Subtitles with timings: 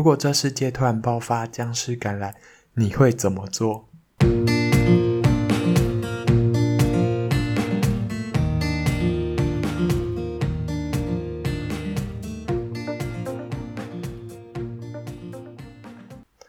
[0.00, 2.34] 如果这世界突然爆发僵尸感染，
[2.72, 3.86] 你会怎么做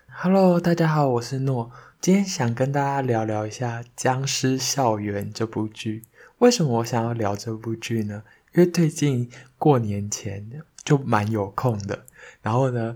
[0.07, 6.03] ？Hello，大家好，我是诺，今天想跟大家聊聊一下《僵尸校园》这部剧。
[6.37, 8.23] 为什么我想要聊这部剧呢？
[8.53, 12.05] 因为最近过年前就蛮有空的，
[12.41, 12.95] 然后呢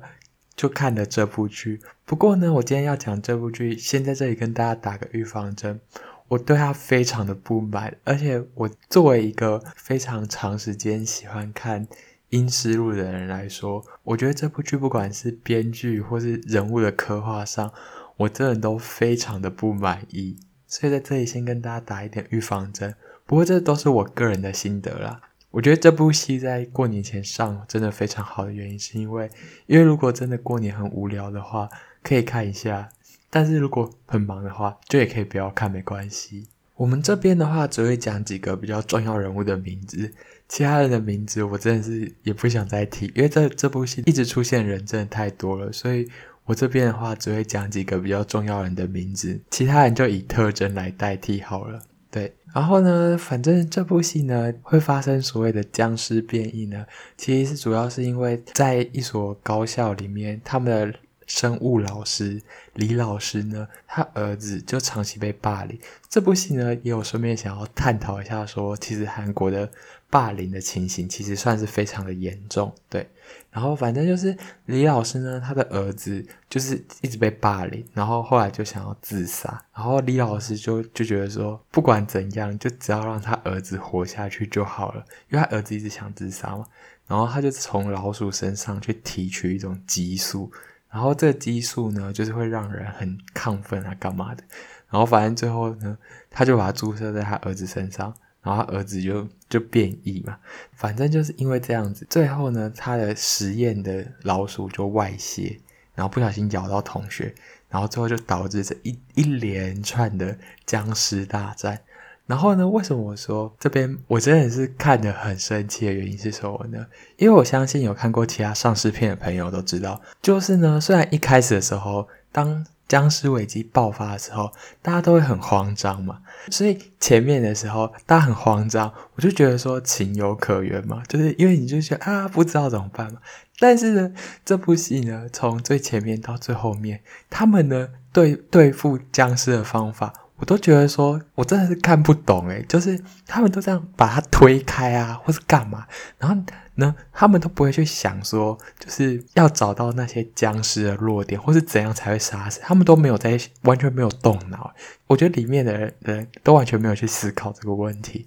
[0.55, 1.81] 就看了这部剧。
[2.05, 5.80] 不过呢，我今天要讲这部剧，先在这里跟大家打个预防针。
[6.27, 11.85] 我对它非常的不满，而且我作为一个非常长时间喜欢看
[12.30, 17.72] 《阴尸路》的人来说，我觉得这部剧不管是编剧或是人物的刻画上，
[18.17, 20.38] 我真的都非常的不满意。
[20.66, 22.95] 所以在这里先跟大家打一点预防针。
[23.27, 25.22] 不过这都是我个人的心得啦。
[25.55, 29.30] 我觉得这部戏在过年前上真的非常好的原因，是因为
[29.68, 31.70] 因为如果真的过年很无聊的话，
[32.04, 32.90] 可以看一下；
[33.30, 36.47] 但是如果很忙的话，就也可以不要看，没关系。
[36.75, 40.12] 我们这边的话，只会讲几个比较重要人物的名字，
[40.50, 46.06] 其他人的名字我真的是也不想再提，因为这这部戏一直出现人真的太多了，所以
[46.44, 51.80] 我这边的话只会讲几个比较重要人的名字，其他人就以特征来代替好了。
[52.16, 56.85] 对，然后呢，反正这部戏呢会发生所谓的僵尸变异呢，
[57.17, 62.41] 其实是主要是因为在一所高校里面，他们的生物老师
[62.75, 65.77] 李老师呢，他儿子就长期被霸凌。
[66.07, 69.69] 这部戏呢也有顺便想要探讨一下说，其实韩国的。
[70.09, 73.09] 霸凌的情形其实算是非常的严重，对。
[73.50, 79.64] 然后反正就是李老师呢，他的儿子就是一直被霸凌，然后后来就想要自杀。
[79.73, 86.66] 然后李老师就就觉得说，不管怎样，就只要让他儿子活下去就好了，因为他儿子一直想自杀嘛。
[87.08, 90.52] 然后他就从老鼠身上去提取一种激素，
[90.90, 94.44] 然后这个激素呢，就是会让人很亢奋啊，干嘛的。
[94.90, 95.97] 然后反正最后呢，
[96.30, 98.14] 他就把它注射在他儿子身上。
[98.45, 100.38] 然后他儿子就就变异嘛，
[100.75, 105.59] 反正就是因为这样子，最后呢，他的实验的老鼠就外泄，
[105.95, 107.34] 然后不小心咬到同学，
[107.69, 111.81] 然后最后就导致这一一连串的僵尸大战。
[112.28, 116.85] 然后呢，为什么我说这边我真的是看得很生气的原因是什么呢？
[117.17, 122.63] 因为我相信有看过其他丧尸片的朋友都知道，就是呢，虽然一开始的时候当。
[122.88, 124.51] 僵尸危机爆发的时候，
[124.81, 126.19] 大家都会很慌张嘛，
[126.51, 133.19] 所以前面的时候大家很慌张，我就觉得说情有可原嘛，就是因为你就觉得啊，不知道怎么办嘛。
[133.59, 134.12] 但是呢，
[134.44, 145.85] 这部戏呢，从最前面到最后面，他们呢对对付僵尸的方法，我都觉得说我真的是看不懂诶，就是他们都这样把它推开啊，或是干嘛，
[146.19, 146.44] 然后。
[146.75, 154.74] 那他们都不会去想说，就是要找到那些僵尸的弱点，或是怎样才会杀死他们都没有在，完全没有动脑。
[155.08, 158.25] 我觉得里面的人都完全没有去思考这个问题，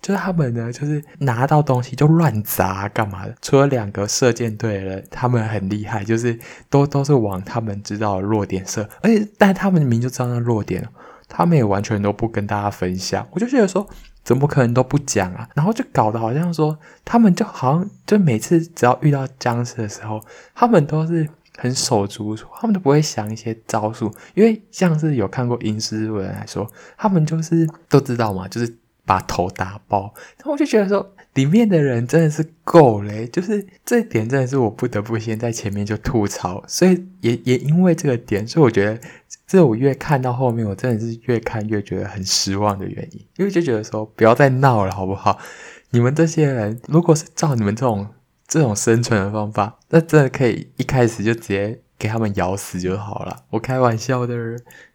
[0.00, 3.34] 就是他们呢，就是拿到东西就乱砸干嘛的。
[3.42, 6.38] 除了两个射箭队的人，他们很厉害，就是
[6.70, 10.88] 都都是往他们知道的弱点射，而且但他们明明就知道那弱点，
[11.28, 13.28] 他们也完全都不跟大家分享。
[13.32, 13.86] 我就觉得说。
[14.24, 15.48] 怎么可能都不讲啊？
[15.54, 20.20] 然后就搞得好像说他们就好像就每次只要遇到僵尸的时候，
[20.54, 24.12] 他们都是很手足，他们都不会想一些招数。
[24.34, 30.14] 因为像是有看过阴尸路的人来说，他们就是都知道嘛，就是把头打爆。
[30.36, 36.62] 然后我就觉得说，里面的人真的是够嘞，就是这一点真的是我不得不先在前面就吐槽。
[36.68, 39.00] 所以也也因为这个点，所以我觉得。
[39.52, 45.38] 这我越看到后面，我真的是越看越觉得很失望的原因，因为就觉得说不要再闹了，好不好？
[45.90, 48.08] 你们这些人，如果是照你们这种
[48.48, 53.44] 这种生存的方法，那真的可以一开始就直接给他们咬死就好了。
[53.50, 54.34] 我开玩笑的，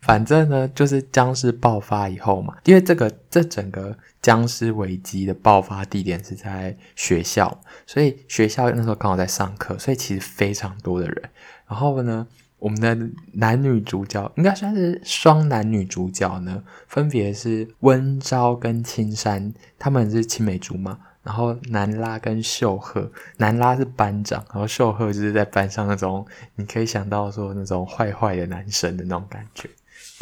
[0.01, 11.29] 反正呢，就是僵尸爆发以后嘛，因为这个这整个僵尸危机的爆发地点是在学校，所以学校那时候刚好在上课，所以其实非常多的人。
[11.68, 12.25] 然后呢，
[12.59, 12.98] 我们的
[13.33, 20.98] 男女主角应该算是双男女主角呢，分别是温昭跟青山，他们是青梅竹马。
[21.24, 26.25] 然后南拉跟秀赫，南拉是班长，然后秀赫就是在班上那种
[26.56, 29.69] 你可以想到说那种坏坏的男生的那种感觉。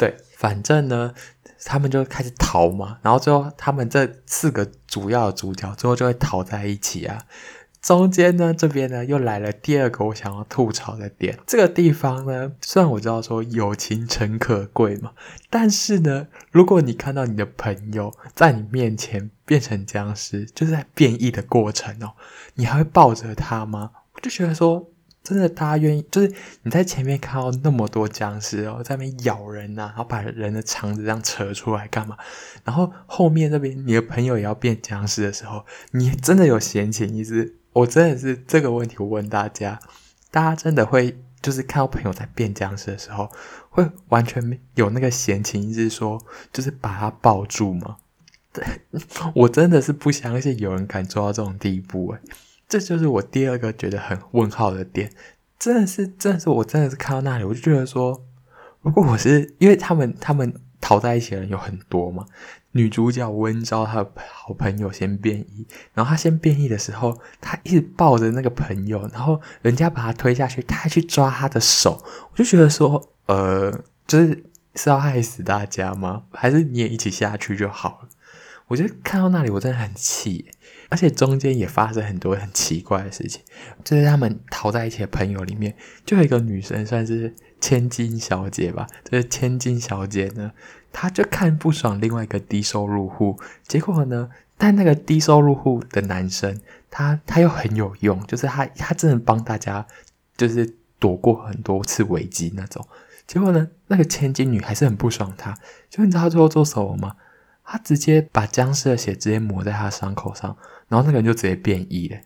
[0.00, 1.14] 对，反正呢，
[1.64, 7.24] 他们就开始逃嘛，然后最后他们这四个主要的主角最后就会逃在一起啊。
[7.86, 11.38] 中间呢，这边呢又来了第二个我想要吐槽的点。
[11.46, 15.12] 这个地方呢，虽然我知道说友情诚可贵嘛，
[15.48, 22.14] 但是呢，如果你看到你的朋友在你面前变成僵尸，就是在变异的过程哦，
[22.54, 23.92] 你还会抱着他吗？
[24.14, 24.90] 我就觉得说，
[25.22, 26.32] 真的，大家愿意就是
[26.64, 32.16] 你在前面看到那么多僵尸哦，在那边咬人呐、然后把人的肠子这样扯出来干嘛？
[32.64, 37.54] 然后后面这边你的朋友也要变僵尸的时候，你真的有闲情逸致？
[37.76, 39.78] 我真的是这个问题，问大家，
[40.30, 43.30] 大家真的会就是看到朋友在变僵尸的时候，
[43.68, 46.18] 会完全有那个闲情逸致说，
[46.50, 47.96] 就是把他抱住吗？
[48.50, 48.64] 对，
[49.36, 52.20] 我真的是不相信有人敢做到这种地步诶。
[52.66, 55.12] 这就是我第二个觉得很问号的点，
[55.58, 58.24] 真的是，真的是，我真的是看到那里，我就觉得说，
[58.80, 62.24] 如果我是，因为他们他们逃在一起的人有很多嘛，
[62.76, 73.72] 女主角温昭她的好朋友先变异，然后她先变异的时候，她一直抱着那个朋友，然后人家把她推下去，她还去抓她的手，我就觉得说，呃，
[74.06, 74.44] 就是
[74.74, 76.24] 是要害死大家吗？
[76.32, 78.08] 还是你也一起下去就好了？
[78.68, 80.46] 我觉得看到那里我真的很气。
[80.88, 83.42] 而且中间也发生很多很奇怪的事情，
[83.82, 85.74] 就是他们逃在一起的朋友里面，
[86.04, 88.86] 就有一个女生算是千金小姐吧。
[89.04, 90.52] 这、就是千金小姐呢，
[90.92, 96.60] 她就看不爽另外一个低收入户，结果呢，但那个低收入户的男生，
[96.90, 99.86] 他他又很有用，就是他他真的帮大家，
[100.36, 102.86] 就是躲过很多次危机那种。
[103.26, 105.54] 结果呢，那个千金女还是很不爽他，
[105.90, 107.16] 就你知道他最后做什么吗？
[107.64, 110.56] 他直接把僵尸的血直接抹在他伤口上。
[110.88, 112.16] 然后那个人就直接变异了，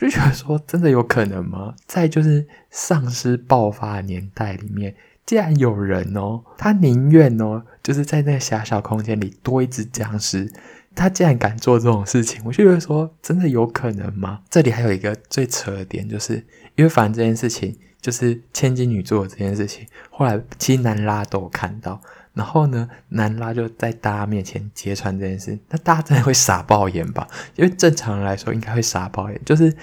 [0.00, 1.74] 就觉得说，真的有可能吗？
[1.86, 4.94] 在就是丧尸爆发的年代里面，
[5.26, 10.50] 竟然有人哦，他宁愿哦，就是在那个狭小空间里多一只僵尸，
[10.94, 14.40] 他竟然敢做这种事情，我就觉得说，真的有可能吗？
[14.48, 16.36] 这里还有一个最扯的点，就是
[16.76, 22.00] 因为反正这件事情就是千金女做的这件事情，后来其实男拉都有看到。
[22.32, 27.26] 然后呢，南拉就在大家面前揭穿这件事，那大家真的会傻爆眼吧？
[27.56, 29.76] 因为正常人来说应该会傻爆眼，就是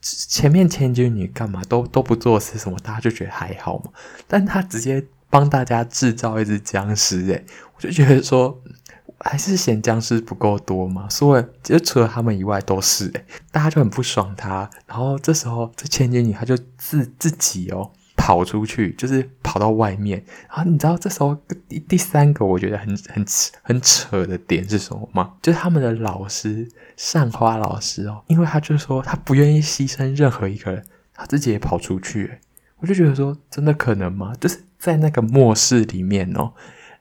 [0.00, 3.90] 前面千金女干嘛都都不做是什么，大家就觉得还好嘛。
[4.28, 8.60] 但他直接帮大家制造一只僵尸，诶，我就觉得说，
[9.20, 11.08] 还是嫌僵尸不够多嘛？
[11.08, 14.68] 所以就除了他们以外都是，诶，大家就很不爽他。
[14.86, 17.90] 然后这时候这千金女她就自自己哦。
[18.24, 21.36] 跑出去就是跑到外面，然后你知道这时候
[21.68, 23.22] 第第三个我觉得很很
[23.62, 25.34] 很扯的点是什么吗？
[25.42, 26.66] 就是他们的老师
[26.96, 30.82] 善花老师哦，因为他就说他不愿意牺牲任何一个人，
[31.12, 32.38] 他自己也跑出去，
[32.78, 34.32] 我就觉得说真的可能吗？
[34.40, 36.54] 就是在那个末世里面哦，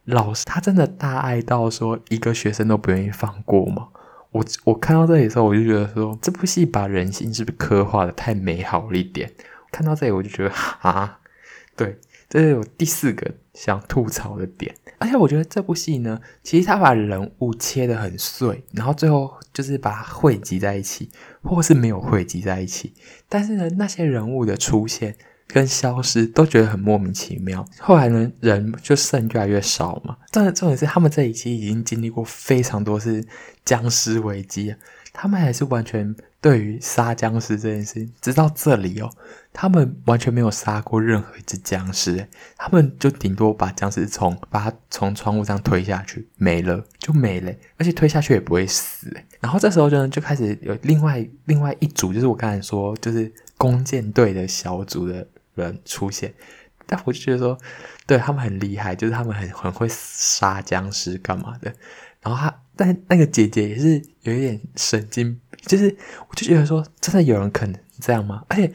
[0.04, 3.88] 老师他真的大爱到说一个学生都不愿意放过吗？
[4.32, 9.32] 我我看到这里的时候，我就觉得说这部戏把人性是不是刻画的太美好了一点？
[9.74, 10.54] 看到这里我就觉得
[10.88, 11.20] 啊，
[11.76, 12.00] 对，
[12.30, 14.74] 这是我第四个想吐槽的点。
[15.00, 21.10] 而且我觉得这部戏呢，其实他把人物切得很碎，然后最后就是把它汇集在一起，
[21.42, 22.94] 或是没有汇集在一起。
[23.28, 25.16] 但是呢，那些人物的出现
[25.48, 27.66] 跟消失都觉得很莫名其妙。
[27.80, 30.16] 后来呢，人就剩越来越少嘛。
[30.32, 33.26] 重重点是他们这一期已经经历过非常多次
[33.66, 34.74] 僵尸危机，
[35.12, 36.16] 他们还是完全。
[36.44, 39.10] 对于杀僵尸这件事情，直到这里哦，
[39.54, 49.10] 他们完全没有杀过任何一只僵尸，他们就顶多把僵尸从把它从窗户上推下去，没了就没了，而且推下去也不会死。
[49.40, 55.26] 然后这时候就就开始有另外另外一组，就是我刚才说就是弓箭队的小组的
[55.56, 56.34] 人出现，
[56.86, 57.58] 但我就觉得说，
[58.06, 61.74] 对他们很厉害，就是他们很很会杀僵尸干嘛的。
[62.22, 65.40] 然后他，但那个姐姐也是有一点神经。
[65.66, 65.96] 就是，
[66.28, 68.44] 我就觉得说，真的有人可能这样吗？
[68.50, 68.74] 而且，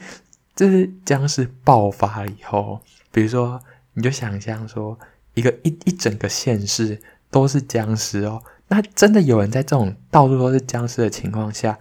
[0.55, 3.61] 就是僵尸爆发了以后，比如说，
[3.93, 4.97] 你就想象说，
[5.35, 11.77] 一个一一整个县市都是僵尸哦，那真的有人在这种到处都是僵尸的情况下，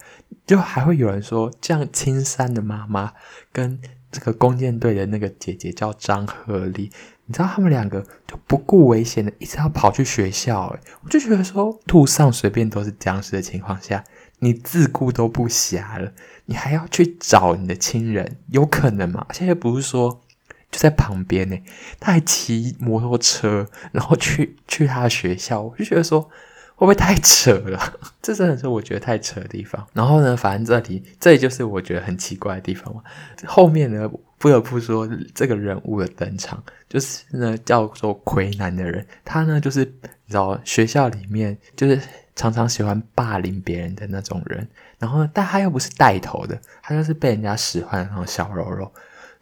[0.47, 3.15] 就还会有人说，这样青山的妈妈
[3.51, 3.81] 跟
[4.11, 6.91] 这个弓箭队的那个姐姐叫张鹤丽，
[7.27, 14.05] 你知道他们两个就不顾危险的一直要跑去学校，诶，我就觉得说，路上随便都是僵尸的情况下。
[14.41, 16.13] 你自顾都不暇了，
[16.45, 19.27] 你还要去找你的亲人，有可能吗？
[19.33, 20.23] 现在不是说
[20.71, 21.59] 就在旁边呢，
[21.99, 26.31] 他还骑摩托车，然后去去他的学校，我就觉得说
[26.79, 27.79] 会不会太扯了？
[28.23, 29.85] 这真的是我觉得太扯的地方。
[29.93, 33.03] 然后呢，反正这里这里就是我觉得很奇怪的地方嘛。
[33.45, 34.09] 后面呢，
[34.39, 42.01] 不得不说这个人物的登场，就是呢叫做魁南的人，他呢就是你知道学校里面就是。
[42.39, 44.65] 常常喜欢霸凌别人的那种人，
[45.01, 48.93] 然后呢，但他又不是带头的，他就是被人家使唤的那种小喽啰，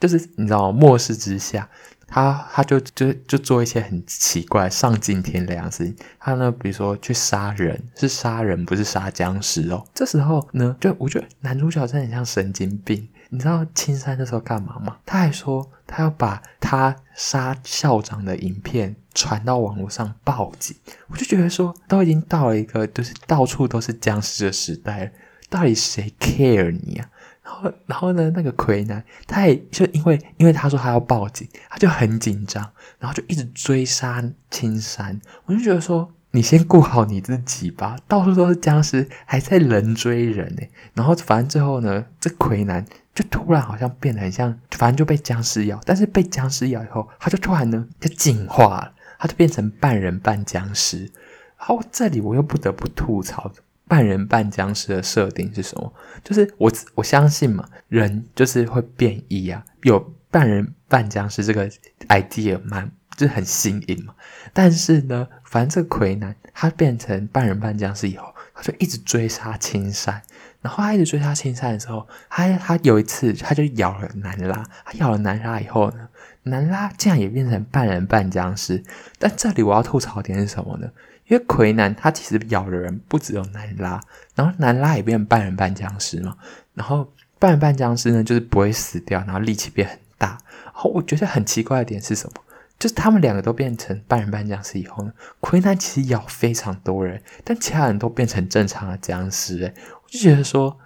[0.00, 1.68] 就是你知道末世之下，
[2.06, 5.96] 他他就就就做一些很奇怪、丧尽天良的事情。
[6.18, 9.84] 他呢，比如说去杀人，是杀人不是杀僵尸哦。
[9.92, 14.98] 这时候呢，就我觉得男主角真的很像神经病，你知道青山那时候干嘛吗？
[15.04, 20.76] 他还说他要把他杀校长的影片传到网络上报警。
[21.08, 25.10] 我就觉得说，都已经到了一个就是到处都是僵尸的时代了，
[25.50, 27.10] 到底谁 care 你啊？
[27.46, 35.20] 然后，然后呢，那个魁男他也就因为因为他说他要报警，他就很紧张，然后就一直追杀青山。
[35.46, 36.12] 我就觉得说。
[36.32, 40.62] 你先顾好你自己吧，到处都是僵尸，还在人追人呢。
[40.92, 42.84] 然后反正最后呢，这魁男
[43.14, 45.80] 就突然好像变得很像，反正就被僵尸咬。
[45.86, 51.10] 但是被僵尸咬以后，他就突然呢就进化了，他就变成半人半僵尸。
[51.58, 53.50] 然后这里我又不得不吐槽，
[53.88, 55.92] 半人半僵尸的设定是什么？
[56.24, 61.70] 就是我我相信嘛，人就是会变异啊，有半人半僵尸这个
[62.08, 62.90] idea 蛮。
[63.16, 64.14] 就是很新颖嘛，
[64.52, 70.20] 但是呢，反正这个魁男他变成半人半僵尸以后，他就一直追杀青山，
[70.60, 76.06] 然后他一直追杀青山的时候，他他有一次他就咬了南拉，他咬了南拉以后呢，
[76.42, 78.84] 南拉竟然也变成半人半僵尸。
[79.18, 80.86] 但这里我要吐槽点是什么呢？
[81.28, 84.00] 因为魁男他其实咬的人不只有南拉，
[84.34, 86.36] 然后南拉也变半人半僵尸嘛，
[86.74, 90.38] 然后半人半僵尸呢就是不会死掉，然后力气变很大。
[90.64, 92.42] 然后我觉得很奇怪的点是什么？
[92.78, 100.78] 就是他们两个都变成半人半僵尸以后呢，魁男其实咬非常多人，但其他人都变成正常的僵尸，诶，我就觉得说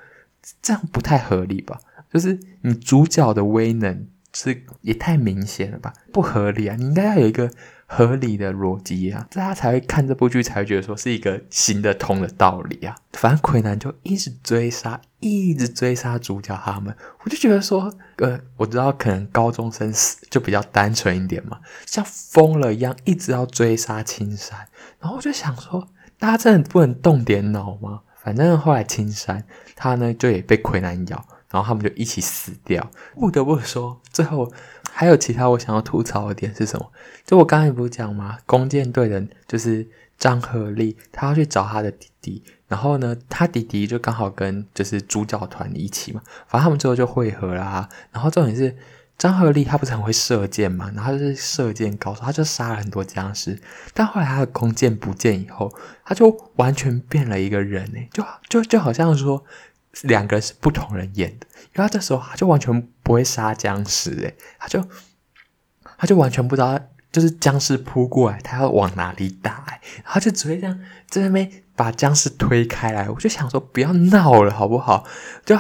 [0.62, 1.78] 这样不太合理吧？
[2.10, 5.92] 就是你主角的威能是也太明显了吧？
[6.12, 6.76] 不合理啊！
[6.76, 7.50] 你应该要有一个。
[7.92, 12.94] 合理的逻辑啊，这他才会看这部剧，才会觉得说是一个行得通的道理啊。
[13.14, 16.94] 反正魁男就一直追杀，一直追杀主角他们，
[17.24, 19.92] 我就觉得说，呃，我知道可能高中生
[20.30, 24.56] 就比较单纯一点嘛，像疯了一样，一直要追杀青山。
[25.00, 28.02] 然后我就想说，大家真的不能动点脑吗？
[28.22, 29.44] 反正后来青山
[29.74, 31.26] 他呢就也被魁男咬。
[31.52, 32.88] 然后他们就一起死掉。
[33.16, 34.48] 不得不说，最后
[34.92, 36.92] 还有其他我想要吐槽的点是什么？
[37.24, 38.38] 就我刚才不是讲吗？
[38.44, 39.86] 弓箭队的就是
[40.18, 42.42] 张合力，他要去找他的弟弟。
[42.68, 46.20] 然后呢，他弟弟就刚好跟就是主角团一起嘛。
[46.46, 47.88] 反正他们最后就会合啦。
[48.12, 48.76] 然后重点是
[49.16, 50.90] 张合力他不是很会射箭嘛？
[50.94, 53.58] 然后就是射箭高手，他就杀了很多僵尸。
[53.94, 55.72] 但后来他的弓箭不见以后，
[56.04, 59.44] 他就完全变了一个人诶，就就就好像说。
[60.02, 64.84] 两个是不同人演的，因为他这时候他就完全不会杀僵尸，诶，他就
[65.98, 66.78] 他就完全不知道，
[67.12, 73.08] 就是僵尸扑过来，他要往哪里打，诶，然后就只会这样在那边把僵尸推开来。
[73.10, 75.04] 我就想说，不要闹了，好不好？
[75.44, 75.58] 就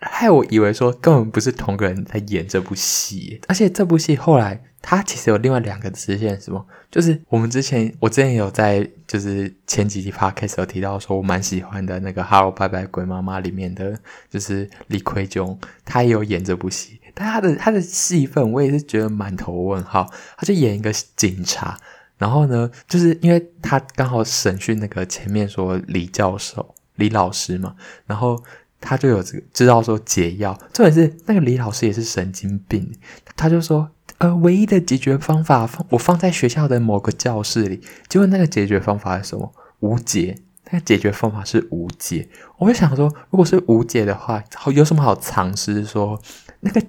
[0.00, 4.62] 害我以为说根本不是同个人在演这部戏，而且这部戏后来。
[4.86, 6.62] 他其实有另外两个支线，什么？
[6.90, 13.98] 就是我们之前，我之前有在就是前几集 podcast 有提到说，我蛮喜欢的那个《哈喽拜拜鬼妈妈》里面的，
[14.28, 20.06] 就是李奎炯，他也有演这部戏，但他的他的戏份我也是觉得满头问号。
[20.36, 21.80] 他就演一个警察，
[22.18, 27.74] 然后呢，就是因为他刚好审讯那个前面说李教授、李老师嘛，
[28.04, 28.40] 然后
[28.82, 32.92] 他就有这个知道说解药，重点是那个李老师也是神经病，
[33.34, 33.90] 他就说。
[34.32, 39.52] 唯一的解决方法放我放在学校的某个教室里，结果那个解决方法是什么？
[39.80, 40.38] 无解。
[40.70, 42.26] 那个解决方法是无解。
[42.56, 46.18] 我就想说，如果是无解的话，好有什么好尝试说
[46.60, 46.82] 那个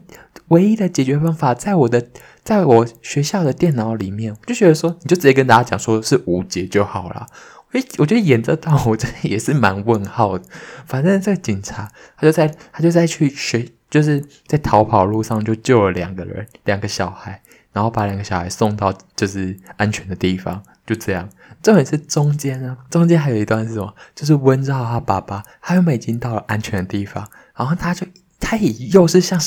[0.47, 2.07] 唯一的解决方法在我的
[2.41, 7.27] 在我学校的电脑里面，我就觉得说，你就直接跟大家讲说是无解就好了。
[7.73, 10.45] 我我觉得演这段我真的也是蛮问号的。
[10.85, 13.73] 反正这个警察他就在他就在去学。
[13.89, 21.29] 就是在逃跑路上就救了两个人，两个小孩，然后把两个小孩送到就是安全的地方，就这样。
[21.61, 23.93] 重点是中间呢，中间还有一段是什么？
[24.13, 28.05] 就是温兆他爸爸，他又已经到了安全的地方，然后他就
[28.39, 29.39] 他也又是像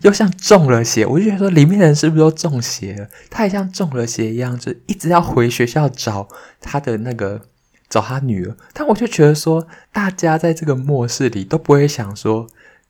[0.00, 3.08] 又像中了邪，我就觉得说里面的人是不是都中邪了？
[3.30, 6.28] 他也像中了邪一样，就一直要回学校找
[6.60, 7.40] 他的那个
[7.88, 8.56] 找他女儿。
[8.72, 12.46] 但我就觉得说，大家在这个末世里都不会想说，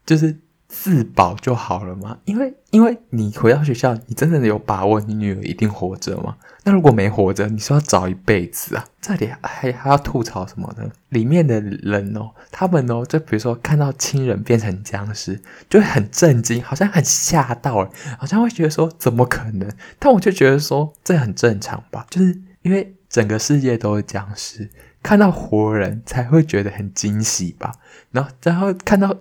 [0.06, 0.38] 就是。
[0.74, 6.38] 自保就好了嘛，因为因为你回到学校，你真的有把握你女儿一定活着吗？
[6.64, 8.84] 那如果没活着，你说要找一辈子啊？
[8.98, 10.90] 这里还还要吐槽什么呢？
[11.10, 15.38] 里面的人哦，他们哦，就比如说看到亲人变成僵尸，
[15.68, 19.70] 就会很震惊，好像很吓到了，好像会觉得说怎么可能？
[19.98, 24.70] 但我就觉得说这很正常吧，就是因为整个世界都是僵尸，
[25.02, 27.74] 看到活人才会觉得很惊喜吧，
[28.10, 29.14] 然后然后看到。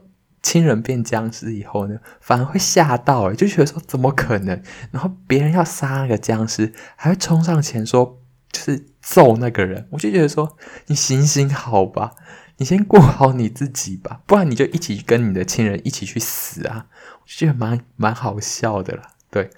[0.43, 4.61] 亲人变僵尸以后呢，反而会吓到，就觉得说怎么可能？
[4.89, 8.19] 然后别人要杀那个僵尸，还会冲上前说
[8.51, 10.57] 就是揍那个人，我就觉得说
[10.87, 12.15] 你行行好吧，
[12.57, 16.87] 你先过好你自己吧，不然你就一起跟你的亲人一起去死啊！
[17.21, 19.03] 我觉得蛮蛮好笑的啦。
[19.29, 19.51] 对，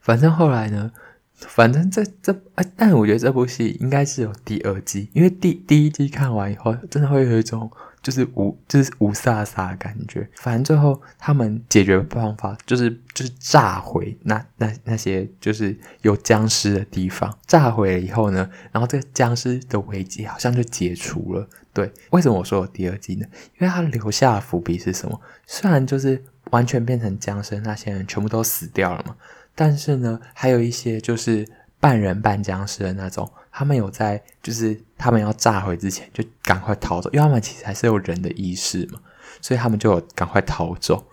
[0.00, 0.92] 反正后来呢，
[1.36, 7.68] 反正这这哎，但我觉得这部戏应该是有第二季，因为第第一季看完以后，真的会有一种。
[8.04, 10.28] 就是无，就是无飒飒的感觉。
[10.36, 17.36] 反正最后他们解决方法就是就是炸毁那那那些就是有僵尸的地方。
[17.46, 21.48] 炸毁了以后呢，然后这个僵尸的危机好像就解除了。
[21.72, 23.26] 对，为什么我说有第二季呢？
[23.58, 25.20] 因为他留下的伏笔是什么？
[25.46, 29.16] 虽然就是完全变成僵尸那些人全部都死掉了嘛，
[29.56, 31.44] 但是呢，还有一些就是。
[31.80, 38.98] 半人半僵尸的那种，他们有在，就是他们要炸毁之前就赶快逃走，因为他们其实还是有人的意识嘛，
[39.40, 41.06] 所以他们就有赶快逃走。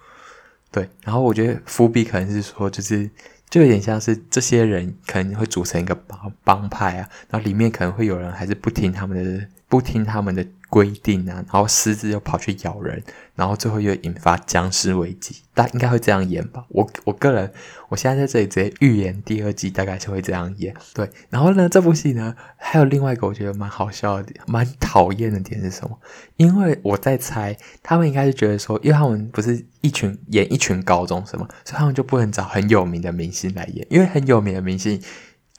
[0.72, 3.08] 对，然后我觉得伏笔可能是说，就是
[3.48, 10.44] 就有点像是这些人可能会组成一个帮帮派啊，然后里面可能会有人还是不听他们的，不听他们的。
[10.72, 13.04] 规定啊，然后狮子又跑去咬人，
[13.36, 16.64] 然后最后又引发僵尸危机，大应该会这样演吧？
[16.70, 17.52] 我我个人，
[17.90, 20.74] 我现在在这里直接预言第二季大概是会这样演。
[20.94, 26.00] 对，然后呢，这部戏呢还有另外一个我觉得蛮好笑的，蛮讨厌的点是什么？
[26.38, 35.02] 因为我在猜，他们应该是觉得说，因为他们不是一群演一群高中生嘛，所以他们就不能找很有名的明星来演，因为很有名的明星。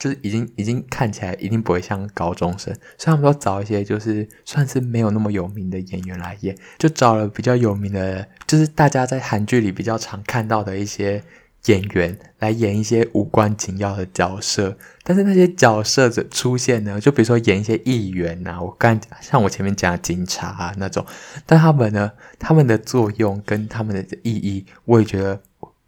[0.02, 11.23] 就是已经已经看起来一定不会像高中生，所以他们都找一些就是算是没有那么有名的演员来演，就找了比较有名的，就是大家在韩剧里比较常看到的一些
[11.66, 14.76] 演员来演一些无关紧要的角色。
[15.04, 21.06] 但是那些角色的出现呢，就比如说演一些议员啊，我刚像我前面讲的警察啊那种，
[21.47, 25.40] 但他们呢，他们的作用跟他们的意义，我也觉得。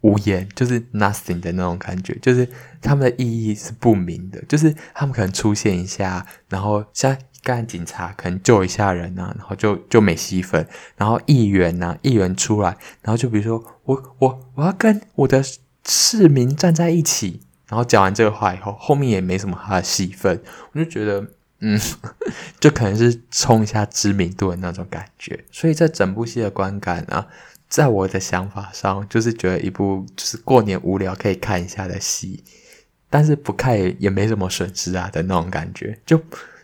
[0.05, 2.47] 无言就是 nothing 的那种感觉，就是
[2.79, 15.43] 他们的意义是不明的，就是他们可能出现一下，然后像干警察可能救一下人啊，然后就就没戏份，然后议员呐、啊，议员出来，然后就比如说我我我要跟我的
[15.87, 20.39] 市民站在一起，然后讲完这个话以后，后面也没什么他的戏份，
[20.73, 21.25] 我就觉得
[21.61, 21.79] 嗯，
[22.61, 27.25] 就可能是冲一下知名度的那种感觉，所以这整部戏的观感啊。
[27.67, 32.43] 在我的想法上，就是觉得一部就是过年无聊可以看一下的戏，
[33.09, 36.21] 但是不看也没什么损失啊的那种感觉，就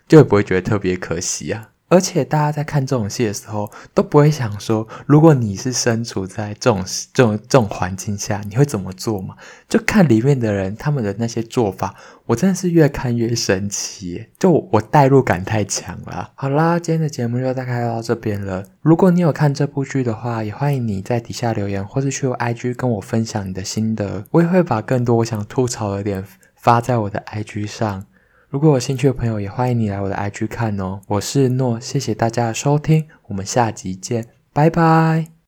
[0.08, 1.70] 就也不会觉得特别可惜啊。
[1.92, 6.82] 而且大家在看这种戏的时候，都不会想说，如果你是身处在这种
[7.14, 9.36] 这种这种环境下，你会怎么做嘛？
[9.68, 11.94] 就看里面的人他们的那些做法，
[12.28, 16.32] 我真的是越看越神奇，就我，代入感太强了。
[16.36, 18.64] 好啦，今天的节目就大概到这边了。
[18.80, 26.24] 如果你有看这部剧的话，也欢迎你在底下留言，或是去我 IG 跟我分享你的心得，我也会把更多我想吐槽的点
[26.56, 28.06] 发在我的 IG 上。
[28.52, 31.00] 如果有兴趣的朋友，也欢迎你来我的 IG 看哦。
[31.08, 35.41] 我是诺，谢谢大家的收听，我们下集见，拜拜。